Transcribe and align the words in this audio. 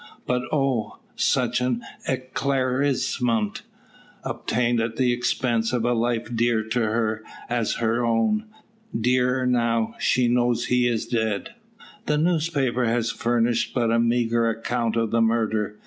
But, 0.25 0.41
oh! 0.51 0.97
such 1.15 1.61
an 1.61 1.83
eclaircissement! 2.09 3.61
Obtained 4.23 4.79
at 4.81 4.95
the 4.95 5.13
expense 5.13 5.73
of 5.73 5.85
a 5.85 5.93
life 5.93 6.35
dear 6.35 6.63
to 6.69 6.79
her 6.79 7.21
as 7.47 7.75
her 7.75 8.03
own 8.03 8.47
dearer 8.99 9.45
now 9.45 9.93
she 9.99 10.27
knows 10.27 10.65
he 10.65 10.87
is 10.87 11.05
dead! 11.05 11.53
The 12.07 12.17
newspaper 12.17 12.85
has 12.85 13.11
furnished 13.11 13.75
but 13.75 13.91
a 13.91 13.99
meagre 13.99 14.49
account 14.49 14.95
of 14.95 15.11
the 15.11 15.21
murder. 15.21 15.77